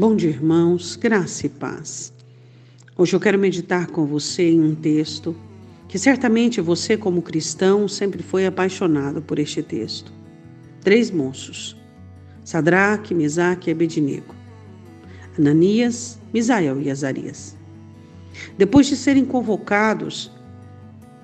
Bom 0.00 0.16
dia, 0.16 0.30
irmãos, 0.30 0.96
graça 0.96 1.44
e 1.44 1.50
paz. 1.50 2.10
Hoje 2.96 3.14
eu 3.14 3.20
quero 3.20 3.38
meditar 3.38 3.86
com 3.88 4.06
você 4.06 4.48
em 4.48 4.58
um 4.58 4.74
texto 4.74 5.36
que 5.86 5.98
certamente 5.98 6.58
você, 6.58 6.96
como 6.96 7.20
cristão, 7.20 7.86
sempre 7.86 8.22
foi 8.22 8.46
apaixonado 8.46 9.20
por 9.20 9.38
este 9.38 9.62
texto. 9.62 10.10
Três 10.80 11.10
moços, 11.10 11.76
Sadraque, 12.42 13.12
Mesaque 13.12 13.68
e 13.68 13.74
Abednego, 13.74 14.34
Ananias, 15.38 16.18
Misael 16.32 16.80
e 16.80 16.90
Azarias. 16.90 17.54
Depois 18.56 18.86
de 18.86 18.96
serem 18.96 19.26
convocados 19.26 20.32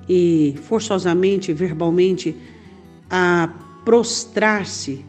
e 0.06 0.54
forçosamente, 0.64 1.50
verbalmente, 1.50 2.36
a 3.08 3.48
prostrar-se 3.86 5.02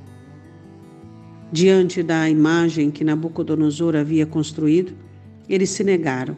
diante 1.52 2.04
da 2.04 2.30
imagem 2.30 2.92
que 2.92 3.04
Nabucodonosor 3.04 3.96
havia 3.96 4.26
construído, 4.26 4.94
eles 5.48 5.70
se 5.70 5.84
negaram 5.84 6.36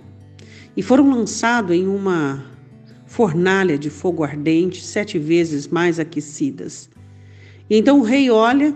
e 0.77 0.82
foram 0.82 1.09
lançados 1.09 1.76
em 1.76 1.88
uma 1.88 2.45
fornalha 3.05 3.77
de 3.77 3.90
fogo 3.90 4.23
ardente, 4.23 4.84
sete 4.84 5.18
vezes 5.18 5.68
mais 5.68 5.99
aquecidas. 5.99 6.90
E 7.70 7.76
então 7.77 7.99
o 7.99 8.04
rei 8.04 8.30
olha 8.30 8.76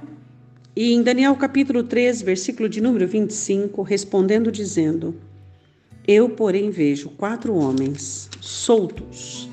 e 0.75 0.91
em 0.91 1.03
Daniel 1.03 1.35
capítulo 1.35 1.83
3, 1.83 2.23
versículo 2.23 2.67
de 2.67 2.81
número 2.81 3.07
25, 3.07 3.83
respondendo 3.83 4.51
dizendo: 4.51 5.15
Eu, 6.07 6.29
porém, 6.29 6.71
vejo 6.71 7.09
quatro 7.09 7.53
homens 7.53 8.27
soltos 8.41 9.47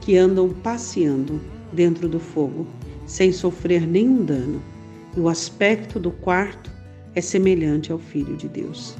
que 0.00 0.16
andam 0.16 0.48
passeando 0.48 1.40
dentro 1.72 2.08
do 2.08 2.18
fogo, 2.18 2.66
sem 3.06 3.32
sofrer 3.32 3.86
nenhum 3.86 4.24
dano 4.24 4.73
e 5.16 5.20
o 5.20 5.28
aspecto 5.28 6.00
do 6.00 6.10
quarto 6.10 6.70
é 7.14 7.20
semelhante 7.20 7.92
ao 7.92 7.98
Filho 7.98 8.36
de 8.36 8.48
Deus. 8.48 8.94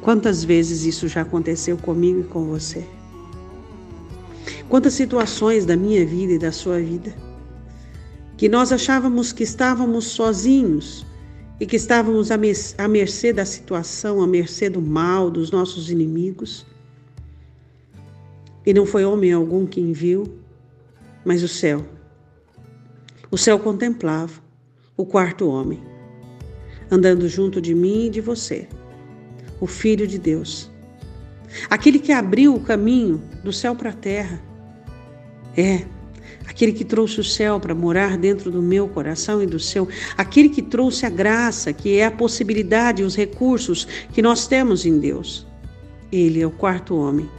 Quantas 0.00 0.44
vezes 0.44 0.84
isso 0.84 1.08
já 1.08 1.22
aconteceu 1.22 1.76
comigo 1.76 2.20
e 2.20 2.24
com 2.24 2.44
você? 2.46 2.84
Quantas 4.68 4.94
situações 4.94 5.66
da 5.66 5.76
minha 5.76 6.04
vida 6.06 6.34
e 6.34 6.38
da 6.38 6.52
sua 6.52 6.80
vida 6.80 7.14
que 8.36 8.48
nós 8.48 8.70
achávamos 8.70 9.32
que 9.32 9.42
estávamos 9.42 10.04
sozinhos 10.06 11.04
e 11.60 11.66
que 11.66 11.74
estávamos 11.74 12.30
à 12.30 12.86
mercê 12.86 13.32
da 13.32 13.44
situação, 13.44 14.22
à 14.22 14.26
mercê 14.28 14.70
do 14.70 14.80
mal, 14.80 15.28
dos 15.28 15.50
nossos 15.50 15.90
inimigos. 15.90 16.64
E 18.64 18.72
não 18.72 18.86
foi 18.86 19.04
homem 19.04 19.32
algum 19.32 19.66
quem 19.66 19.92
viu, 19.92 20.38
mas 21.24 21.42
o 21.42 21.48
céu. 21.48 21.84
O 23.28 23.36
céu 23.36 23.58
contemplava 23.58 24.47
o 24.98 25.06
quarto 25.06 25.48
homem, 25.48 25.80
andando 26.90 27.28
junto 27.28 27.60
de 27.60 27.72
mim 27.72 28.06
e 28.06 28.10
de 28.10 28.20
você, 28.20 28.66
o 29.60 29.66
Filho 29.66 30.08
de 30.08 30.18
Deus, 30.18 30.68
aquele 31.70 32.00
que 32.00 32.10
abriu 32.10 32.52
o 32.52 32.60
caminho 32.60 33.22
do 33.44 33.52
céu 33.52 33.76
para 33.76 33.90
a 33.90 33.94
terra. 33.94 34.42
É, 35.56 35.84
aquele 36.48 36.72
que 36.72 36.84
trouxe 36.84 37.20
o 37.20 37.24
céu 37.24 37.60
para 37.60 37.76
morar 37.76 38.18
dentro 38.18 38.50
do 38.50 38.60
meu 38.60 38.88
coração 38.88 39.40
e 39.40 39.46
do 39.46 39.60
seu, 39.60 39.88
aquele 40.16 40.48
que 40.48 40.62
trouxe 40.62 41.06
a 41.06 41.10
graça, 41.10 41.72
que 41.72 41.96
é 41.96 42.04
a 42.04 42.10
possibilidade 42.10 43.04
os 43.04 43.14
recursos 43.14 43.86
que 44.12 44.20
nós 44.20 44.48
temos 44.48 44.84
em 44.84 44.98
Deus. 44.98 45.46
Ele 46.10 46.40
é 46.40 46.46
o 46.46 46.50
quarto 46.50 46.96
homem, 46.96 47.30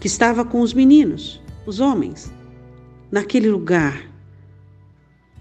que 0.00 0.08
estava 0.08 0.44
com 0.44 0.60
os 0.62 0.74
meninos, 0.74 1.40
os 1.64 1.78
homens, 1.78 2.32
naquele 3.08 3.48
lugar 3.48 4.07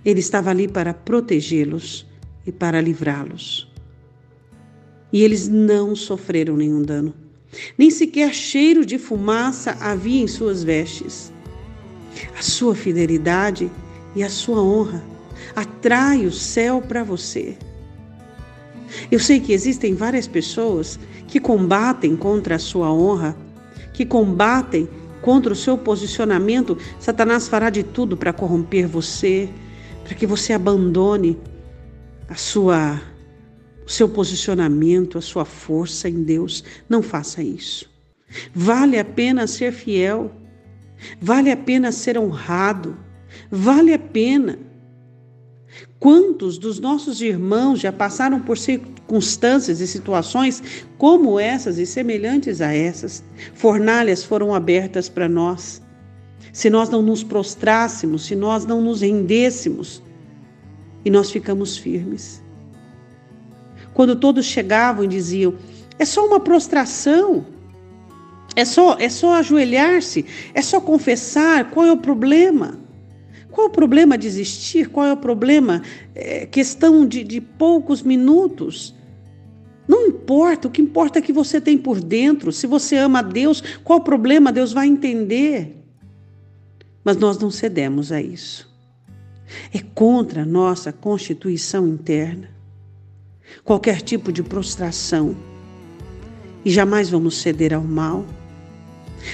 ele 0.09 0.21
estava 0.21 0.49
ali 0.49 0.69
para 0.69 0.93
protegê-los 0.93 2.07
e 2.45 2.51
para 2.51 2.79
livrá-los. 2.79 3.69
E 5.11 5.21
eles 5.21 5.49
não 5.49 5.97
sofreram 5.97 6.55
nenhum 6.55 6.81
dano. 6.81 7.13
Nem 7.77 7.91
sequer 7.91 8.33
cheiro 8.33 8.85
de 8.85 8.97
fumaça 8.97 9.71
havia 9.81 10.23
em 10.23 10.27
suas 10.27 10.63
vestes. 10.63 11.33
A 12.39 12.41
sua 12.41 12.73
fidelidade 12.73 13.69
e 14.15 14.23
a 14.23 14.29
sua 14.29 14.63
honra 14.63 15.03
atrai 15.53 16.25
o 16.25 16.31
céu 16.31 16.81
para 16.81 17.03
você. 17.03 17.57
Eu 19.11 19.19
sei 19.19 19.41
que 19.41 19.51
existem 19.51 19.93
várias 19.93 20.25
pessoas 20.25 20.97
que 21.27 21.37
combatem 21.37 22.15
contra 22.15 22.55
a 22.55 22.59
sua 22.59 22.93
honra, 22.93 23.35
que 23.91 24.05
combatem 24.05 24.87
contra 25.21 25.51
o 25.51 25.55
seu 25.55 25.77
posicionamento. 25.77 26.77
Satanás 26.97 27.49
fará 27.49 27.69
de 27.69 27.83
tudo 27.83 28.15
para 28.15 28.31
corromper 28.31 28.87
você, 28.87 29.49
para 30.07 30.15
que 30.15 30.25
você 30.25 30.53
abandone 30.53 31.37
a 32.29 32.35
sua 32.35 33.01
o 33.85 33.89
seu 33.89 34.07
posicionamento, 34.09 35.17
a 35.17 35.21
sua 35.21 35.45
força 35.45 36.09
em 36.09 36.23
Deus. 36.23 36.63
Não 36.89 37.01
faça 37.01 37.41
isso. 37.41 37.89
Vale 38.53 38.99
a 38.99 39.05
pena 39.05 39.47
ser 39.47 39.71
fiel. 39.71 40.31
Vale 41.21 41.51
a 41.51 41.57
pena 41.57 41.91
ser 41.91 42.17
honrado. 42.17 42.97
Vale 43.49 43.93
a 43.93 43.99
pena. 43.99 44.59
Quantos 45.99 46.57
dos 46.57 46.79
nossos 46.79 47.21
irmãos 47.21 47.79
já 47.79 47.91
passaram 47.91 48.41
por 48.41 48.57
circunstâncias 48.57 49.79
e 49.79 49.87
situações 49.87 50.61
como 50.97 51.39
essas 51.39 51.77
e 51.77 51.85
semelhantes 51.85 52.59
a 52.59 52.73
essas? 52.73 53.23
Fornalhas 53.53 54.21
foram 54.21 54.53
abertas 54.53 55.07
para 55.07 55.29
nós 55.29 55.81
se 56.51 56.69
nós 56.69 56.89
não 56.89 57.01
nos 57.01 57.23
prostrássemos, 57.23 58.25
se 58.25 58.35
nós 58.35 58.65
não 58.65 58.81
nos 58.81 59.01
rendêssemos 59.01 60.01
e 61.05 61.09
nós 61.09 61.29
ficamos 61.29 61.77
firmes. 61.77 62.41
Quando 63.93 64.15
todos 64.15 64.45
chegavam 64.45 65.03
e 65.03 65.07
diziam: 65.07 65.55
é 65.99 66.05
só 66.05 66.25
uma 66.25 66.39
prostração, 66.39 67.45
é 68.55 68.65
só, 68.65 68.97
é 68.99 69.09
só 69.09 69.35
ajoelhar-se, 69.35 70.25
é 70.53 70.61
só 70.61 70.81
confessar, 70.81 71.69
qual 71.71 71.85
é 71.85 71.91
o 71.91 71.97
problema? 71.97 72.79
Qual 73.51 73.67
é 73.67 73.69
o 73.69 73.73
problema 73.73 74.17
de 74.17 74.27
existir? 74.27 74.89
Qual 74.89 75.05
é 75.05 75.13
o 75.13 75.17
problema? 75.17 75.81
É 76.13 76.45
questão 76.45 77.07
de, 77.07 77.23
de 77.23 77.41
poucos 77.41 78.03
minutos. 78.03 78.95
Não 79.87 80.07
importa, 80.07 80.67
o 80.67 80.71
que 80.71 80.81
importa 80.81 81.19
é 81.19 81.21
que 81.21 81.31
você 81.31 81.61
tem 81.61 81.77
por 81.77 81.99
dentro. 81.99 82.51
Se 82.51 82.67
você 82.67 82.97
ama 82.97 83.19
a 83.19 83.21
Deus, 83.21 83.63
qual 83.83 84.01
problema? 84.01 84.51
Deus 84.51 84.73
vai 84.73 84.87
entender. 84.87 85.76
Mas 87.07 87.15
nós 87.15 87.37
não 87.37 87.49
cedemos 87.49 88.11
a 88.11 88.21
isso. 88.21 88.69
É 89.73 89.79
contra 89.79 90.41
a 90.41 90.45
nossa 90.45 90.91
constituição 90.91 91.87
interna. 91.87 92.49
Qualquer 93.63 94.01
tipo 94.01 94.29
de 94.29 94.43
prostração. 94.43 95.33
E 96.65 96.69
jamais 96.69 97.09
vamos 97.09 97.37
ceder 97.37 97.73
ao 97.73 97.81
mal. 97.81 98.25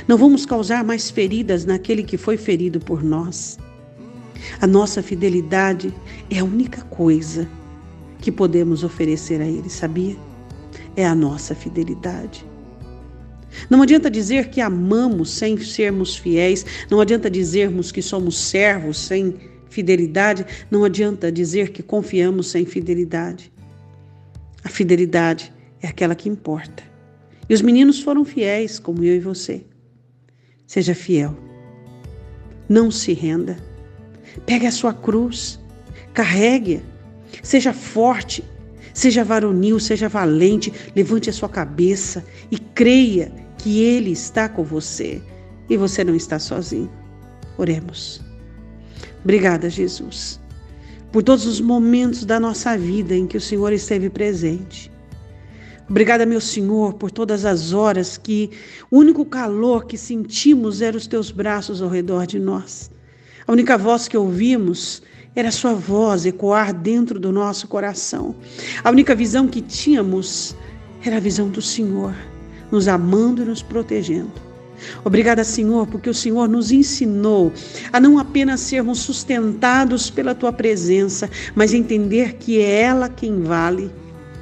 Não 0.07 0.19
vamos 0.19 0.45
causar 0.45 0.83
mais 0.83 1.09
feridas 1.09 1.66
naquele 1.66 2.03
que 2.03 2.16
foi 2.16 2.38
ferido 2.38 2.79
por 2.79 3.01
nós. 3.03 3.57
A 4.62 4.67
nossa 4.67 5.01
fidelidade 5.01 5.91
é 6.29 6.38
a 6.38 6.45
única 6.45 6.83
coisa 6.83 7.50
que 8.19 8.31
podemos 8.31 8.83
oferecer 8.83 9.41
a 9.41 9.47
Ele, 9.47 9.72
sabia? 9.72 10.16
É 10.95 11.07
a 11.07 11.16
nossa 11.16 11.56
fidelidade. 11.56 12.45
Não 13.69 13.81
adianta 13.81 14.09
dizer 14.09 14.49
que 14.49 14.61
amamos 14.61 15.31
sem 15.31 15.57
sermos 15.57 16.15
fiéis, 16.15 16.65
não 16.89 16.99
adianta 16.99 17.29
dizermos 17.29 17.91
que 17.91 18.01
somos 18.01 18.37
servos 18.37 18.97
sem 18.97 19.35
fidelidade, 19.69 20.45
não 20.69 20.83
adianta 20.83 21.31
dizer 21.31 21.69
que 21.69 21.81
confiamos 21.81 22.47
sem 22.47 22.65
fidelidade. 22.65 23.51
A 24.63 24.69
fidelidade 24.69 25.51
é 25.81 25.87
aquela 25.87 26.15
que 26.15 26.29
importa. 26.29 26.83
E 27.49 27.53
os 27.53 27.61
meninos 27.61 27.99
foram 27.99 28.23
fiéis, 28.23 28.79
como 28.79 29.03
eu 29.03 29.15
e 29.15 29.19
você. 29.19 29.65
Seja 30.65 30.95
fiel. 30.95 31.37
Não 32.69 32.89
se 32.89 33.13
renda. 33.13 33.57
Pegue 34.45 34.65
a 34.65 34.71
sua 34.71 34.93
cruz, 34.93 35.59
carregue-a. 36.13 36.81
Seja 37.41 37.73
forte, 37.73 38.44
seja 38.94 39.24
varonil, 39.24 39.80
seja 39.80 40.07
valente, 40.07 40.72
levante 40.95 41.30
a 41.30 41.34
sua 41.34 41.50
cabeça 41.50 42.24
e 42.51 42.57
creia 42.57 43.31
que 43.57 43.81
Ele 43.81 44.12
está 44.12 44.48
com 44.48 44.63
você 44.63 45.22
e 45.69 45.78
você 45.78 46.04
não 46.04 46.16
está 46.16 46.40
sozinho. 46.40 46.92
Oremos. 47.57 48.22
Obrigada, 49.24 49.69
Jesus, 49.69 50.40
por 51.12 51.24
todos 51.24 51.45
os 51.45 51.62
momentos 51.62 52.25
da 52.25 52.40
nossa 52.40 52.78
vida 52.78 53.16
em 53.16 53.25
que 53.25 53.38
o 53.38 53.42
Senhor 53.42 53.72
esteve 53.72 54.10
presente. 54.10 54.92
Obrigada, 55.90 56.25
meu 56.25 56.42
Senhor, 56.42 56.94
por 56.94 57.12
todas 57.12 57.45
as 57.45 57.74
horas 57.74 58.18
que 58.18 58.50
o 58.90 59.00
único 59.00 59.25
calor 59.25 59.86
que 59.86 59.98
sentimos 59.98 60.81
era 60.81 60.98
os 60.98 61.07
teus 61.07 61.30
braços 61.30 61.81
ao 61.81 61.90
redor 61.90 62.25
de 62.25 62.40
nós. 62.40 62.90
A 63.45 63.51
única 63.51 63.78
voz 63.78 64.07
que 64.07 64.18
ouvimos 64.18 65.01
era 65.35 65.51
sua 65.51 65.74
voz 65.74 66.25
ecoar 66.25 66.74
dentro 66.74 67.19
do 67.19 67.31
nosso 67.31 67.68
coração. 67.68 68.35
A 68.83 68.91
única 68.91 69.15
visão 69.15 69.47
que 69.47 69.62
tínhamos 69.62 70.56
era 71.03 71.18
a 71.18 71.19
visão 71.19 71.50
do 71.50 71.62
Senhor 71.62 72.13
nos 72.71 72.88
amando 72.88 73.44
e 73.44 73.45
nos 73.45 73.62
protegendo. 73.62 74.31
Obrigada, 75.06 75.44
Senhor, 75.44 75.88
porque 75.88 76.09
o 76.09 76.13
Senhor 76.13 76.50
nos 76.50 76.71
ensinou 76.71 77.53
a 77.91 78.00
não 78.00 78.18
apenas 78.18 78.62
sermos 78.62 79.00
sustentados 79.00 80.09
pela 80.09 80.35
tua 80.35 80.51
presença, 80.51 81.30
mas 81.56 81.74
entender 81.74 82.33
que 82.33 82.59
é 82.59 82.81
ela 82.81 83.07
quem 83.07 83.44
vale, 83.44 83.91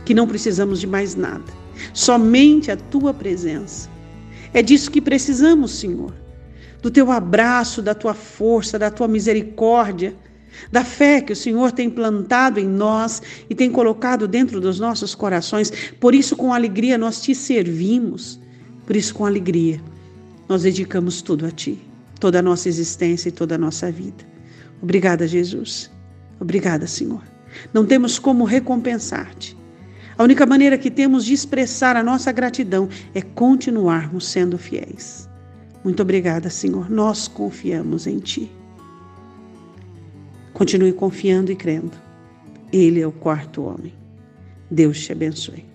que 0.06 0.14
não 0.14 0.28
precisamos 0.28 0.80
de 0.80 0.88
mais 0.88 1.14
nada, 1.14 1.44
somente 1.94 2.72
a 2.72 2.78
tua 2.78 3.14
presença. 3.14 3.90
É 4.54 4.62
disso 4.62 4.90
que 4.90 5.02
precisamos, 5.02 5.72
Senhor, 5.72 6.14
do 6.82 6.90
teu 6.90 7.12
abraço, 7.12 7.82
da 7.82 7.94
tua 7.94 8.14
força, 8.14 8.80
da 8.80 8.90
tua 8.90 9.08
misericórdia, 9.08 10.16
da 10.72 10.84
fé 10.84 11.22
que 11.22 11.34
o 11.34 11.36
Senhor 11.36 11.72
tem 11.72 11.90
plantado 11.90 12.60
em 12.60 12.68
nós 12.68 13.22
e 13.50 13.56
tem 13.56 13.72
colocado 13.72 14.28
dentro 14.28 14.60
dos 14.60 14.80
nossos 14.80 15.16
corações. 15.16 15.72
Por 16.00 16.14
isso, 16.14 16.36
com 16.36 16.54
alegria, 16.54 16.98
nós 16.98 17.22
te 17.22 17.34
servimos. 17.34 18.40
Por 18.86 18.96
isso, 18.96 19.14
com 19.14 19.26
alegria, 19.26 19.82
nós 20.48 20.64
dedicamos 20.64 21.22
tudo 21.22 21.46
a 21.46 21.52
ti, 21.52 21.80
toda 22.20 22.40
a 22.40 22.42
nossa 22.42 22.68
existência 22.68 23.30
e 23.30 23.32
toda 23.32 23.56
a 23.56 23.58
nossa 23.58 23.92
vida. 23.92 24.26
Obrigada, 24.82 25.28
Jesus. 25.28 25.90
Obrigada, 26.40 26.88
Senhor. 26.88 27.22
Não 27.74 27.86
temos 27.86 28.18
como 28.20 28.44
recompensar-te. 28.44 29.58
A 30.18 30.24
única 30.24 30.46
maneira 30.46 30.78
que 30.78 30.92
temos 30.92 31.26
de 31.26 31.34
expressar 31.34 31.96
a 31.96 32.04
nossa 32.04 32.32
gratidão 32.32 32.90
é 33.14 33.22
continuarmos 33.22 34.28
sendo 34.28 34.58
fiéis. 34.58 35.30
Muito 35.84 36.02
obrigada, 36.02 36.50
Senhor. 36.50 36.90
Nós 36.90 37.28
confiamos 37.28 38.06
em 38.06 38.20
Ti. 38.20 38.61
Continue 40.54 40.94
confiando 40.94 41.52
e 41.52 41.56
crendo. 41.56 41.98
Ele 42.72 43.02
é 43.02 43.08
o 43.08 43.12
quarto 43.12 43.64
homem. 43.64 43.94
Deus 44.70 45.00
te 45.04 45.12
abençoe. 45.12 45.71